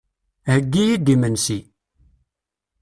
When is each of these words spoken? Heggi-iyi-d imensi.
Heggi-iyi-d 0.51 1.07
imensi. 1.13 1.59